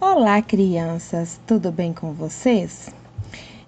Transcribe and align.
Olá, 0.00 0.40
crianças, 0.40 1.40
tudo 1.44 1.72
bem 1.72 1.92
com 1.92 2.12
vocês? 2.12 2.88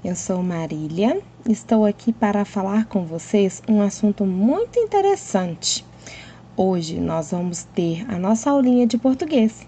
Eu 0.04 0.14
sou 0.14 0.40
Marília, 0.44 1.20
estou 1.44 1.84
aqui 1.84 2.12
para 2.12 2.44
falar 2.44 2.84
com 2.84 3.04
vocês 3.04 3.60
um 3.68 3.82
assunto 3.82 4.24
muito 4.24 4.78
interessante. 4.78 5.84
Hoje 6.56 7.00
nós 7.00 7.32
vamos 7.32 7.64
ter 7.74 8.08
a 8.08 8.16
nossa 8.16 8.48
aulinha 8.48 8.86
de 8.86 8.96
português 8.96 9.66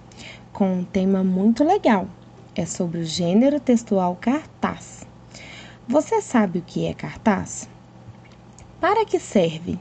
com 0.52 0.72
um 0.72 0.84
tema 0.84 1.24
muito 1.24 1.64
legal. 1.64 2.06
É 2.54 2.64
sobre 2.64 3.00
o 3.00 3.04
gênero 3.04 3.58
textual 3.58 4.16
cartaz. 4.20 5.04
Você 5.88 6.22
sabe 6.22 6.60
o 6.60 6.64
que 6.64 6.86
é 6.86 6.94
cartaz? 6.94 7.68
Para 8.80 9.04
que 9.04 9.18
serve? 9.18 9.80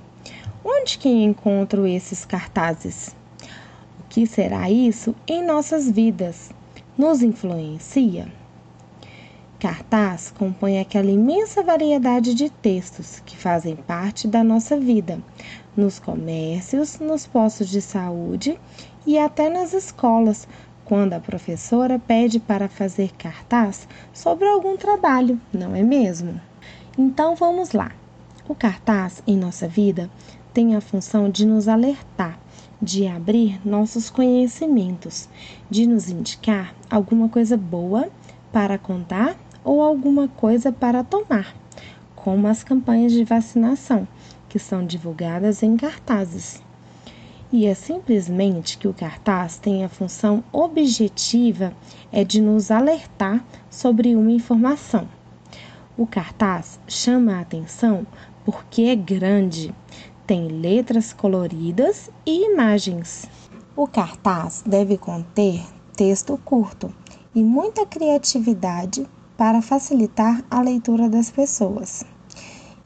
Onde 0.65 0.97
que 0.97 1.09
encontro 1.09 1.85
esses 1.85 2.25
cartazes? 2.25 3.15
O 3.99 4.03
que 4.09 4.25
será 4.25 4.67
isso 4.71 5.13
em 5.27 5.45
nossas 5.45 5.87
vidas? 5.87 6.49
Nos 7.01 7.23
influencia? 7.23 8.27
Cartaz 9.59 10.31
compõe 10.37 10.79
aquela 10.79 11.09
imensa 11.09 11.63
variedade 11.63 12.35
de 12.35 12.47
textos 12.47 13.23
que 13.25 13.35
fazem 13.35 13.75
parte 13.75 14.27
da 14.27 14.43
nossa 14.43 14.79
vida, 14.79 15.17
nos 15.75 15.97
comércios, 15.97 16.99
nos 16.99 17.25
postos 17.25 17.69
de 17.69 17.81
saúde 17.81 18.55
e 19.03 19.17
até 19.17 19.49
nas 19.49 19.73
escolas, 19.73 20.47
quando 20.85 21.13
a 21.13 21.19
professora 21.19 21.97
pede 21.97 22.39
para 22.39 22.69
fazer 22.69 23.11
cartaz 23.17 23.87
sobre 24.13 24.47
algum 24.47 24.77
trabalho, 24.77 25.41
não 25.51 25.75
é 25.75 25.81
mesmo? 25.81 26.39
Então 26.95 27.35
vamos 27.35 27.71
lá. 27.71 27.91
O 28.47 28.53
cartaz 28.53 29.23
em 29.25 29.35
nossa 29.35 29.67
vida 29.67 30.07
tem 30.53 30.75
a 30.75 30.81
função 30.81 31.31
de 31.31 31.47
nos 31.47 31.67
alertar 31.67 32.37
de 32.81 33.07
abrir 33.07 33.59
nossos 33.63 34.09
conhecimentos, 34.09 35.29
de 35.69 35.85
nos 35.85 36.09
indicar 36.09 36.73
alguma 36.89 37.29
coisa 37.29 37.55
boa 37.55 38.09
para 38.51 38.77
contar 38.77 39.37
ou 39.63 39.81
alguma 39.81 40.27
coisa 40.27 40.71
para 40.71 41.03
tomar, 41.03 41.55
como 42.15 42.47
as 42.47 42.63
campanhas 42.63 43.11
de 43.11 43.23
vacinação, 43.23 44.07
que 44.49 44.57
são 44.57 44.85
divulgadas 44.85 45.61
em 45.61 45.77
cartazes. 45.77 46.61
E 47.53 47.67
é 47.67 47.73
simplesmente 47.73 48.77
que 48.77 48.87
o 48.87 48.93
cartaz 48.93 49.57
tem 49.57 49.83
a 49.83 49.89
função 49.89 50.43
objetiva 50.51 51.73
é 52.11 52.23
de 52.23 52.41
nos 52.41 52.71
alertar 52.71 53.43
sobre 53.69 54.15
uma 54.15 54.31
informação. 54.31 55.07
O 55.97 56.07
cartaz 56.07 56.79
chama 56.87 57.35
a 57.35 57.41
atenção 57.41 58.07
porque 58.45 58.83
é 58.83 58.95
grande, 58.95 59.73
tem 60.31 60.47
letras 60.47 61.11
coloridas 61.11 62.09
e 62.25 62.53
imagens. 62.53 63.25
O 63.75 63.85
cartaz 63.85 64.63
deve 64.65 64.97
conter 64.97 65.61
texto 65.93 66.39
curto 66.45 66.89
e 67.35 67.43
muita 67.43 67.85
criatividade 67.85 69.05
para 69.35 69.61
facilitar 69.61 70.41
a 70.49 70.61
leitura 70.61 71.09
das 71.09 71.29
pessoas. 71.29 72.05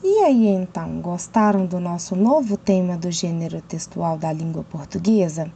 E 0.03 0.23
aí 0.23 0.47
então, 0.47 0.99
gostaram 1.01 1.67
do 1.67 1.79
nosso 1.79 2.15
novo 2.15 2.57
tema 2.57 2.97
do 2.97 3.11
gênero 3.11 3.61
textual 3.61 4.17
da 4.17 4.33
língua 4.33 4.63
portuguesa? 4.63 5.53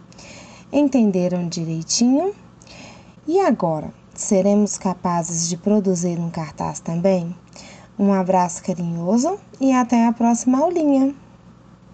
Entenderam 0.71 1.47
direitinho? 1.47 2.35
E 3.27 3.39
agora, 3.39 3.91
seremos 4.13 4.77
capazes 4.77 5.49
de 5.49 5.57
produzir 5.57 6.19
um 6.19 6.29
cartaz 6.29 6.79
também? 6.79 7.35
Um 7.97 8.13
abraço 8.13 8.63
carinhoso 8.63 9.39
e 9.59 9.73
até 9.73 10.05
a 10.05 10.13
próxima 10.13 10.59
aulinha! 10.59 11.15